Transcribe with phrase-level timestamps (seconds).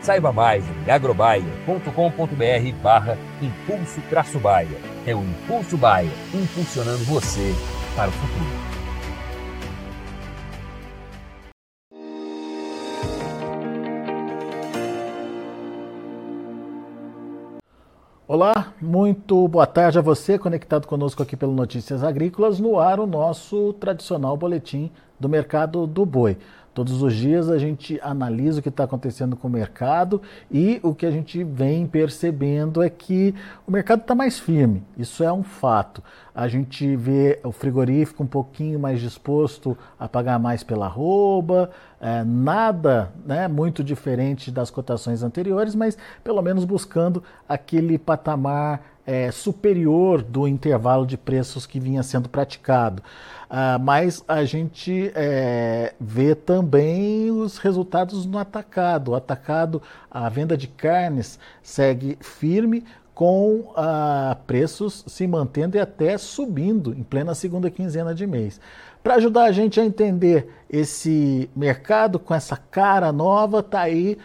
[0.00, 4.78] Saiba mais em agrobaia.com.br barra Impulso Traço Baia.
[5.06, 7.54] É o Impulso Baia, impulsionando você
[7.94, 8.68] para o futuro.
[18.26, 23.06] Olá, muito boa tarde a você conectado conosco aqui pelo Notícias Agrícolas, no ar o
[23.06, 26.36] nosso tradicional boletim do mercado do boi.
[26.78, 30.94] Todos os dias a gente analisa o que está acontecendo com o mercado e o
[30.94, 33.34] que a gente vem percebendo é que
[33.66, 34.84] o mercado está mais firme.
[34.96, 36.00] Isso é um fato.
[36.32, 41.68] A gente vê o frigorífico um pouquinho mais disposto a pagar mais pela rouba,
[42.00, 49.30] é, nada né, muito diferente das cotações anteriores, mas pelo menos buscando aquele patamar é,
[49.30, 53.02] superior do intervalo de preços que vinha sendo praticado.
[53.48, 59.12] Ah, mas a gente é, vê também os resultados no atacado.
[59.12, 62.84] O atacado, a venda de carnes segue firme,
[63.14, 68.60] com ah, preços se mantendo e até subindo em plena segunda quinzena de mês.
[69.02, 74.18] Para ajudar a gente a entender esse mercado com essa cara nova, tá aí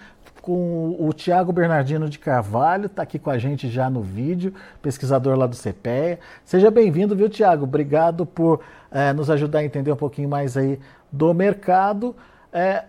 [0.43, 5.37] com o Tiago Bernardino de Carvalho, está aqui com a gente já no vídeo, pesquisador
[5.37, 6.19] lá do CPEA.
[6.43, 7.63] Seja bem-vindo, viu, Tiago?
[7.63, 8.59] Obrigado por
[8.91, 10.77] é, nos ajudar a entender um pouquinho mais aí
[11.09, 12.13] do mercado.
[12.51, 12.83] É,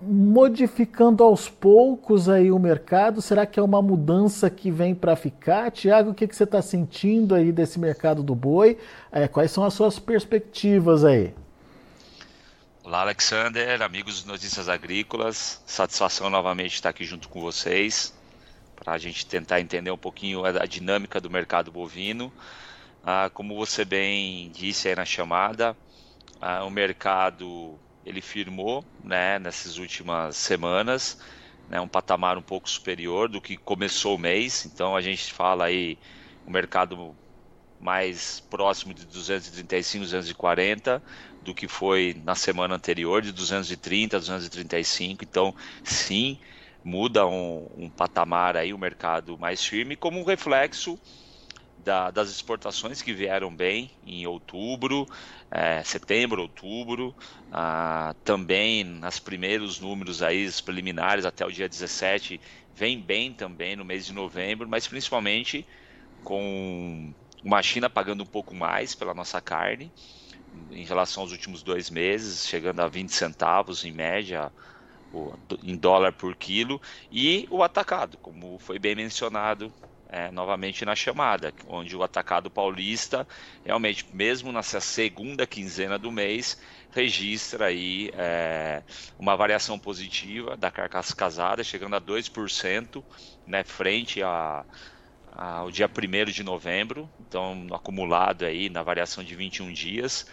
[0.00, 5.70] modificando aos poucos aí o mercado, será que é uma mudança que vem para ficar?
[5.70, 8.78] Tiago, o que, que você está sentindo aí desse mercado do boi?
[9.12, 11.34] É, quais são as suas perspectivas aí?
[12.86, 15.60] Olá, Alexander, amigos de Notícias Agrícolas.
[15.66, 18.16] Satisfação novamente estar aqui junto com vocês
[18.76, 22.32] para a gente tentar entender um pouquinho a dinâmica do mercado bovino.
[23.02, 25.76] Ah, como você bem disse aí na chamada,
[26.40, 31.18] ah, o mercado ele firmou né, nessas últimas semanas,
[31.68, 34.64] né, um patamar um pouco superior do que começou o mês.
[34.64, 35.98] Então a gente fala aí
[36.46, 37.16] o mercado
[37.80, 41.02] mais próximo de 235, 240
[41.42, 45.24] do que foi na semana anterior, de 230 a 235.
[45.24, 45.54] Então,
[45.84, 46.38] sim,
[46.82, 50.98] muda um, um patamar aí, o um mercado mais firme, como um reflexo
[51.78, 55.06] da, das exportações que vieram bem em outubro,
[55.50, 57.14] é, setembro, outubro,
[57.52, 62.40] ah, também nas primeiros números aí, preliminares até o dia 17,
[62.74, 65.64] vem bem também no mês de novembro, mas principalmente
[66.24, 67.14] com
[67.46, 69.92] uma China pagando um pouco mais pela nossa carne,
[70.68, 74.52] em relação aos últimos dois meses, chegando a 20 centavos em média
[75.62, 79.72] em dólar por quilo, e o atacado, como foi bem mencionado
[80.08, 83.26] é, novamente na chamada, onde o atacado paulista,
[83.64, 86.58] realmente, mesmo nessa segunda quinzena do mês,
[86.90, 88.82] registra aí é,
[89.16, 93.04] uma variação positiva da carcaça casada, chegando a 2%,
[93.46, 94.66] né, frente a,
[95.36, 100.24] ao dia 1 de novembro, então acumulado aí na variação de 21 dias.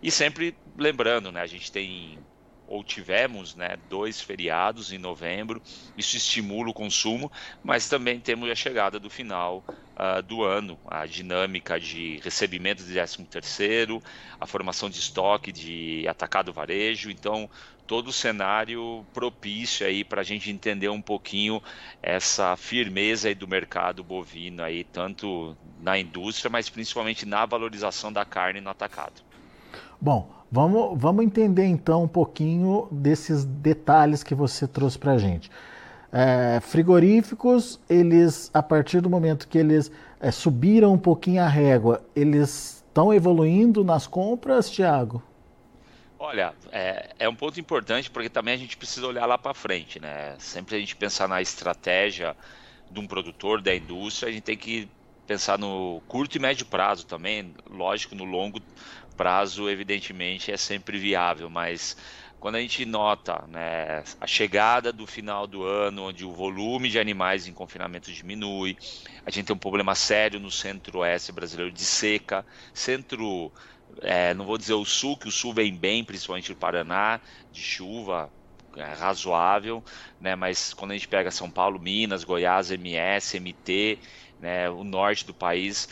[0.00, 2.24] E sempre lembrando, né, a gente tem
[2.64, 5.60] ou tivemos né, dois feriados em novembro,
[5.96, 7.30] isso estimula o consumo,
[7.62, 9.66] mas também temos a chegada do final
[9.96, 14.02] uh, do ano, a dinâmica de recebimento de 13 terceiro,
[14.40, 17.48] a formação de estoque de atacado varejo, então
[17.86, 21.62] todo o cenário propício aí para a gente entender um pouquinho
[22.02, 28.24] essa firmeza aí do mercado bovino aí, tanto na indústria, mas principalmente na valorização da
[28.24, 29.22] carne no atacado.
[30.00, 35.50] Bom, vamos, vamos entender então um pouquinho desses detalhes que você trouxe para a gente.
[36.12, 42.04] É, frigoríficos, eles, a partir do momento que eles é, subiram um pouquinho a régua,
[42.14, 45.22] eles estão evoluindo nas compras, Tiago?
[46.18, 49.98] Olha, é, é, um ponto importante porque também a gente precisa olhar lá para frente,
[49.98, 50.36] né?
[50.38, 52.36] Sempre a gente pensar na estratégia
[52.90, 54.88] de um produtor, da indústria, a gente tem que
[55.26, 57.54] pensar no curto e médio prazo também.
[57.68, 58.60] Lógico, no longo
[59.16, 61.96] prazo, evidentemente, é sempre viável, mas
[62.42, 66.98] quando a gente nota né, a chegada do final do ano, onde o volume de
[66.98, 68.76] animais em confinamento diminui,
[69.24, 72.44] a gente tem um problema sério no centro-oeste brasileiro de seca,
[72.74, 73.52] centro,
[74.00, 77.20] é, não vou dizer o sul, que o sul vem bem, principalmente o Paraná,
[77.52, 78.28] de chuva
[78.76, 79.80] é, razoável,
[80.20, 84.00] né, mas quando a gente pega São Paulo, Minas, Goiás, MS, MT,
[84.40, 85.88] né, o norte do país,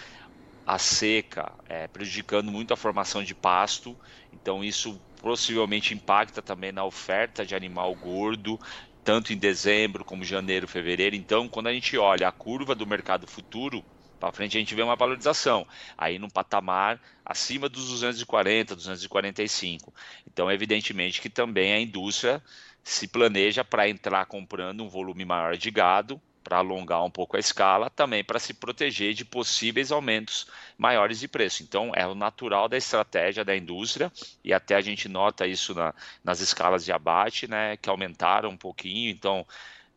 [0.67, 3.97] a seca é, prejudicando muito a formação de pasto,
[4.33, 8.59] então isso possivelmente impacta também na oferta de animal gordo,
[9.03, 11.17] tanto em dezembro como janeiro, fevereiro.
[11.17, 13.85] Então, quando a gente olha a curva do mercado futuro,
[14.19, 19.95] para frente a gente vê uma valorização, aí num patamar acima dos 240, 245.
[20.27, 22.43] Então, evidentemente que também a indústria
[22.83, 27.41] se planeja para entrar comprando um volume maior de gado, para alongar um pouco a
[27.41, 30.47] escala, também para se proteger de possíveis aumentos
[30.81, 31.63] maiores de preço.
[31.63, 34.11] Então, é o natural da estratégia da indústria,
[34.43, 35.95] e até a gente nota isso na,
[36.25, 39.11] nas escalas de abate, né, que aumentaram um pouquinho.
[39.11, 39.47] Então,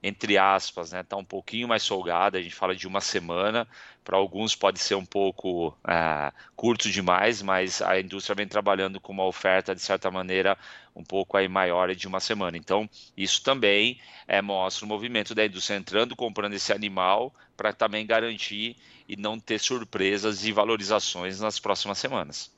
[0.03, 3.65] entre aspas, né, tá um pouquinho mais folgada, a gente fala de uma semana,
[4.03, 9.13] para alguns pode ser um pouco é, curto demais, mas a indústria vem trabalhando com
[9.13, 10.57] uma oferta, de certa maneira,
[10.93, 12.57] um pouco aí maior de uma semana.
[12.57, 18.05] Então, isso também é, mostra o movimento da indústria entrando, comprando esse animal, para também
[18.05, 18.75] garantir
[19.07, 22.51] e não ter surpresas e valorizações nas próximas semanas.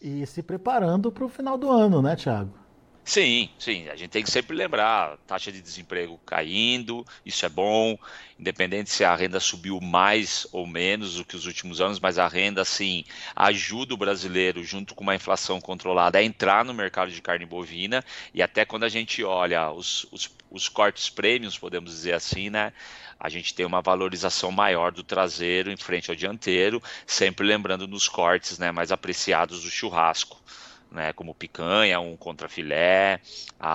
[0.00, 2.61] E se preparando para o final do ano, né, Tiago?
[3.04, 7.98] Sim, sim, a gente tem que sempre lembrar, taxa de desemprego caindo, isso é bom,
[8.38, 12.28] independente se a renda subiu mais ou menos do que os últimos anos, mas a
[12.28, 13.04] renda, sim,
[13.34, 18.04] ajuda o brasileiro, junto com uma inflação controlada, a entrar no mercado de carne bovina,
[18.32, 22.72] e até quando a gente olha os, os, os cortes prêmios, podemos dizer assim, né,
[23.18, 28.06] a gente tem uma valorização maior do traseiro em frente ao dianteiro, sempre lembrando nos
[28.08, 30.40] cortes né, mais apreciados do churrasco
[30.92, 33.20] né, como picanha, um contrafilé,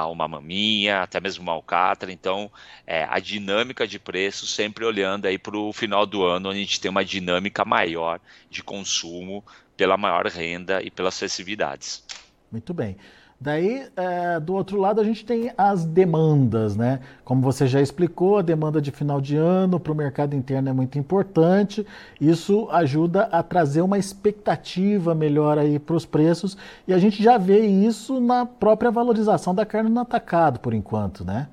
[0.09, 2.11] uma maminha, até mesmo uma alcatra.
[2.11, 2.51] Então,
[2.85, 6.61] é, a dinâmica de preço sempre olhando aí para o final do ano, onde a
[6.61, 8.19] gente tem uma dinâmica maior
[8.49, 9.43] de consumo
[9.75, 12.03] pela maior renda e pelas festividades.
[12.51, 12.97] Muito bem.
[13.39, 16.99] Daí, é, do outro lado, a gente tem as demandas, né?
[17.23, 20.73] Como você já explicou, a demanda de final de ano para o mercado interno é
[20.73, 21.85] muito importante.
[22.19, 26.57] Isso ajuda a trazer uma expectativa melhor aí para os preços
[26.87, 31.23] e a gente já vê isso na própria valorização da carne no atacado, por enquanto,
[31.23, 31.47] né?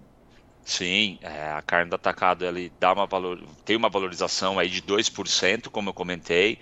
[0.64, 4.80] Sim, é, a carne do atacado ele dá uma valor, tem uma valorização aí de
[4.80, 6.58] 2%, como eu comentei.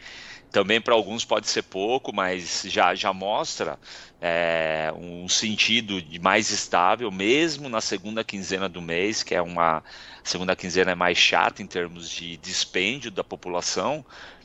[0.53, 3.79] Também para alguns pode ser pouco, mas já, já mostra
[4.21, 9.83] é, um sentido de mais estável, mesmo na segunda quinzena do mês, que é uma
[10.23, 14.05] segunda quinzena é mais chata em termos de dispêndio da população,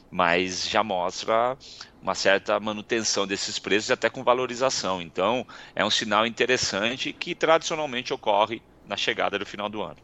[0.10, 1.58] mas já mostra
[2.02, 5.02] uma certa manutenção desses preços até com valorização.
[5.02, 5.46] Então,
[5.76, 9.98] é um sinal interessante que tradicionalmente ocorre na chegada do final do ano.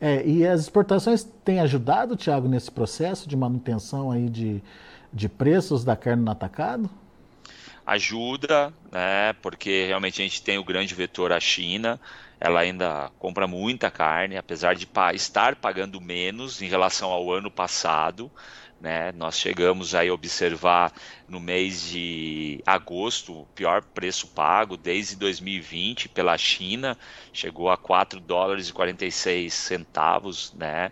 [0.00, 4.62] É, e as exportações têm ajudado, Tiago, nesse processo de manutenção aí de,
[5.12, 6.88] de preços da carne no atacado?
[7.84, 9.32] Ajuda, né?
[9.42, 12.00] Porque realmente a gente tem o grande vetor a China.
[12.40, 18.30] Ela ainda compra muita carne, apesar de estar pagando menos em relação ao ano passado.
[18.80, 19.12] Né?
[19.12, 20.92] Nós chegamos a observar
[21.28, 26.98] no mês de agosto o pior preço pago desde 2020 pela China,
[27.32, 30.90] chegou a 4 dólares e 46 centavos né,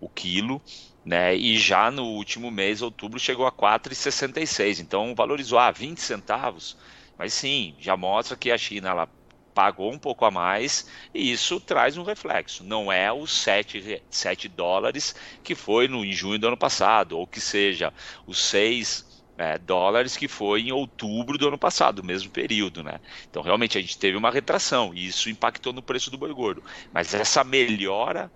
[0.00, 0.60] o quilo
[1.08, 1.34] né?
[1.34, 4.78] E já no último mês, outubro, chegou a 4,66.
[4.78, 6.76] Então valorizou a ah, 20 centavos.
[7.16, 9.08] Mas sim, já mostra que a China ela
[9.54, 12.62] pagou um pouco a mais e isso traz um reflexo.
[12.62, 17.26] Não é os 7, 7 dólares que foi no, em junho do ano passado, ou
[17.26, 17.90] que seja
[18.26, 23.00] os 6 é, dólares que foi em outubro do ano passado, mesmo período, né?
[23.30, 26.62] Então realmente a gente teve uma retração e isso impactou no preço do boi gordo.
[26.92, 28.30] Mas essa melhora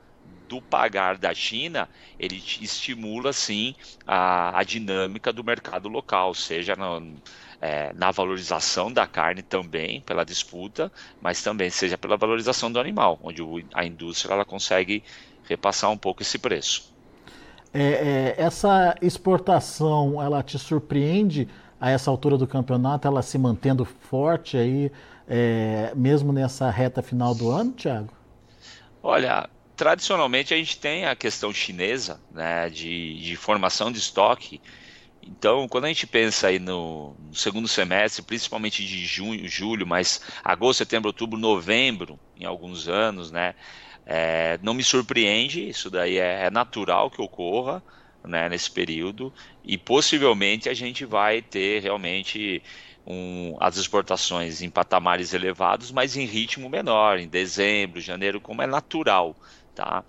[0.53, 3.75] do pagar da China, ele estimula sim
[4.07, 7.15] a, a dinâmica do mercado local, seja no,
[7.59, 10.93] é, na valorização da carne também pela disputa,
[11.23, 15.03] mas também seja pela valorização do animal, onde o, a indústria ela consegue
[15.49, 16.93] repassar um pouco esse preço.
[17.73, 21.49] É, é, essa exportação, ela te surpreende
[21.81, 24.93] a essa altura do campeonato, ela se mantendo forte aí,
[25.27, 28.13] é, mesmo nessa reta final do ano, Thiago?
[29.03, 34.61] Olha, tradicionalmente a gente tem a questão chinesa né, de, de formação de estoque.
[35.23, 40.21] Então, quando a gente pensa aí no, no, segundo semestre, principalmente de junho, julho, mas
[40.43, 43.55] agosto, setembro, outubro, novembro, em alguns anos, né,
[44.05, 47.83] É, não me surpreende, isso daí é, é natural que ocorra
[48.25, 49.33] né, nesse período
[49.65, 52.63] e possivelmente a gente vai ter realmente
[53.07, 58.67] um, as exportações em patamares elevados, mas em ritmo menor, em dezembro, janeiro, como é
[58.67, 59.37] natural,
[59.75, 60.05] tá?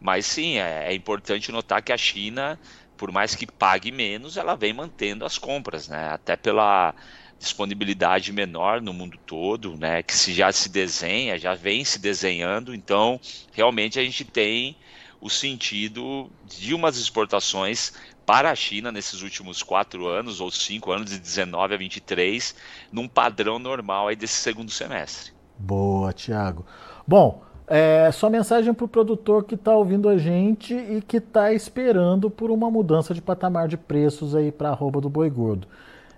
[0.00, 2.58] Mas sim, é, é importante notar que a China,
[2.96, 6.10] por mais que pague menos, ela vem mantendo as compras, né?
[6.10, 6.94] Até pela
[7.38, 12.74] disponibilidade menor no mundo todo, né, que se já se desenha, já vem se desenhando,
[12.74, 13.20] então
[13.52, 14.74] realmente a gente tem
[15.20, 17.92] o sentido de umas exportações
[18.24, 22.54] para a China nesses últimos quatro anos ou cinco anos, de 19 a 23,
[22.90, 25.32] num padrão normal aí desse segundo semestre.
[25.58, 26.66] Boa, Tiago.
[27.06, 31.52] Bom, é, só mensagem para o produtor que está ouvindo a gente e que está
[31.52, 35.66] esperando por uma mudança de patamar de preços aí para a arroba do boi gordo.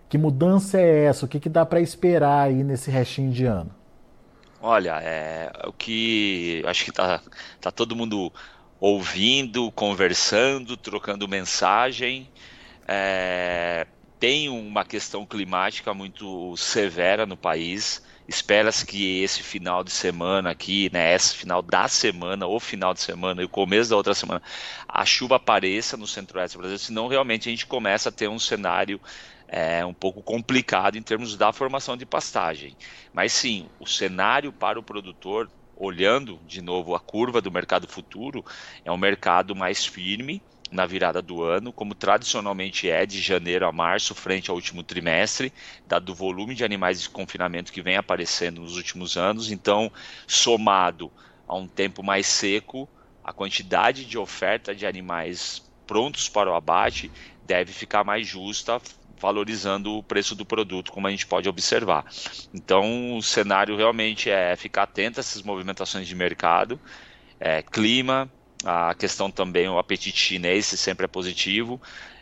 [0.08, 1.26] Que mudança é essa?
[1.26, 3.70] O que, que dá para esperar aí nesse restinho de ano?
[4.60, 7.20] Olha, é, o que acho que tá,
[7.60, 8.32] tá todo mundo
[8.80, 12.28] ouvindo, conversando, trocando mensagem.
[12.86, 13.86] É,
[14.18, 18.02] tem uma questão climática muito severa no país.
[18.28, 23.00] Espera-se que esse final de semana aqui, né, esse final da semana, ou final de
[23.00, 24.42] semana e o começo da outra semana,
[24.86, 28.38] a chuva apareça no centro-oeste do Brasil, senão realmente a gente começa a ter um
[28.38, 29.00] cenário
[29.48, 32.76] é um pouco complicado em termos da formação de pastagem.
[33.12, 38.44] Mas sim, o cenário para o produtor, olhando de novo a curva do mercado futuro,
[38.84, 43.72] é um mercado mais firme na virada do ano, como tradicionalmente é de janeiro a
[43.72, 45.52] março, frente ao último trimestre,
[45.86, 49.50] dado o volume de animais de confinamento que vem aparecendo nos últimos anos.
[49.50, 49.90] Então,
[50.26, 51.10] somado
[51.46, 52.88] a um tempo mais seco,
[53.24, 57.10] a quantidade de oferta de animais prontos para o abate
[57.42, 58.80] deve ficar mais justa,
[59.18, 62.04] valorizando o preço do produto, como a gente pode observar.
[62.52, 66.78] Então, o cenário realmente é ficar atento a essas movimentações de mercado,
[67.40, 68.30] é, clima,
[68.64, 71.80] a questão também, o apetite chinês sempre é positivo,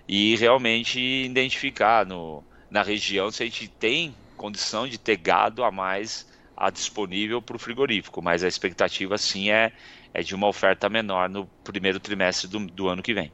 [0.08, 5.70] e realmente identificar no, na região se a gente tem condição de ter gado a
[5.70, 6.26] mais
[6.56, 9.72] a disponível para o frigorífico, mas a expectativa sim é,
[10.14, 13.30] é de uma oferta menor no primeiro trimestre do, do ano que vem.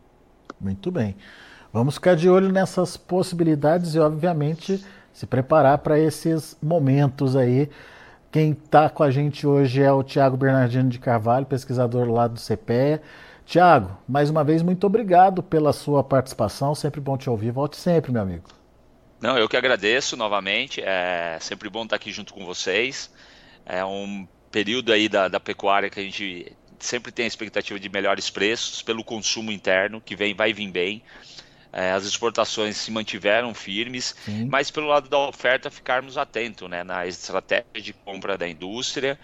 [0.61, 1.15] Muito bem.
[1.73, 7.71] Vamos ficar de olho nessas possibilidades e, obviamente, se preparar para esses momentos aí.
[8.33, 12.41] Quem está com a gente hoje é o Tiago Bernardino de Carvalho, pesquisador lá do
[12.41, 13.03] CPEA.
[13.45, 16.75] Tiago, mais uma vez, muito obrigado pela sua participação.
[16.75, 17.51] Sempre bom te ouvir.
[17.51, 18.49] Volte sempre, meu amigo.
[19.21, 20.81] Não, eu que agradeço novamente.
[20.83, 23.13] É sempre bom estar aqui junto com vocês.
[23.67, 27.91] É um período aí da, da pecuária que a gente sempre tem a expectativa de
[27.91, 31.03] melhores preços pelo consumo interno, que vem, vai vir bem.
[31.73, 34.47] É, as exportações se mantiveram firmes, Sim.
[34.47, 39.19] mas pelo lado da oferta ficarmos atentos né, na estratégia de compra da indústria,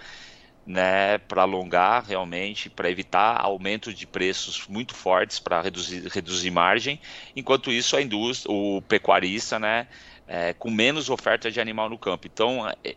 [0.65, 6.99] né, para alongar realmente, para evitar aumento de preços muito fortes para reduzir, reduzir margem,
[7.37, 9.87] enquanto isso a indústria, o pecuarista, né,
[10.27, 12.27] é, com menos oferta de animal no campo.
[12.27, 12.97] Então, é,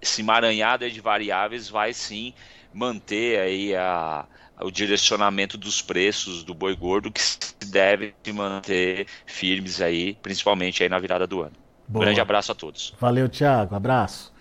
[0.00, 2.32] esse emaranhado de variáveis vai sim
[2.74, 4.26] manter aí a,
[4.60, 10.82] o direcionamento dos preços do boi gordo que se deve se manter firmes aí, principalmente
[10.82, 11.52] aí na virada do ano.
[11.86, 12.04] Boa.
[12.04, 12.94] grande abraço a todos.
[12.98, 13.74] Valeu, Tiago.
[13.74, 14.32] Abraço.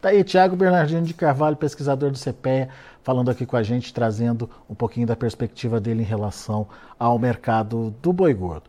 [0.00, 2.68] Tá aí, Tiago Bernardino de Carvalho, pesquisador do CPEA,
[3.02, 6.66] falando aqui com a gente, trazendo um pouquinho da perspectiva dele em relação
[6.98, 8.68] ao mercado do boi gordo.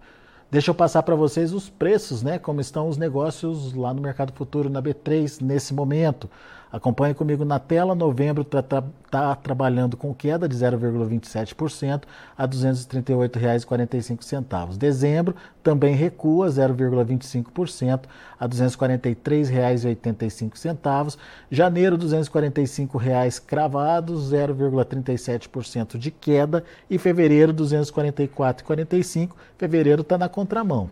[0.51, 2.37] Deixa eu passar para vocês os preços, né?
[2.37, 6.29] Como estão os negócios lá no mercado futuro na B3 nesse momento.
[6.71, 7.93] Acompanhe comigo na tela.
[7.93, 12.03] Novembro está tá, tá trabalhando com queda de 0,27%
[12.37, 14.77] a R$ 238,45.
[14.77, 18.03] Dezembro também recua 0,25%
[18.39, 21.17] a R$ 243,85.
[21.51, 26.63] Janeiro, R$ 245,00 cravados, 0,37% de queda.
[26.89, 29.31] E fevereiro, R$ 244,45.
[29.57, 30.89] Fevereiro está na contramão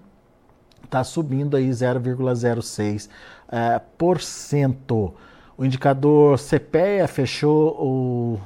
[0.90, 3.10] está subindo aí 0,06%.
[3.52, 3.80] É.
[5.60, 8.40] O indicador CPEA fechou o,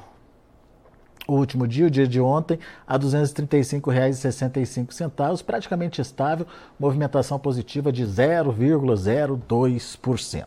[1.28, 6.44] o último dia, o dia de ontem, a R$ 235,65, praticamente estável,
[6.76, 10.46] movimentação positiva de 0,02%.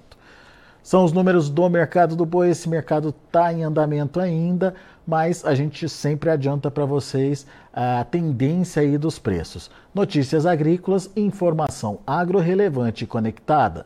[0.83, 2.49] São os números do mercado do boi.
[2.49, 4.75] Esse mercado está em andamento ainda,
[5.07, 9.71] mas a gente sempre adianta para vocês a tendência aí dos preços.
[9.95, 13.85] Notícias agrícolas, informação agro relevante e conectada.